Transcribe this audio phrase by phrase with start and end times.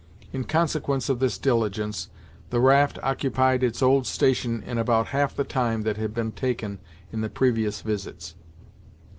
[0.33, 2.09] In consequence of this diligence,
[2.49, 6.79] the raft occupied its old station in about half the time that had been taken
[7.11, 8.33] in the previous visits.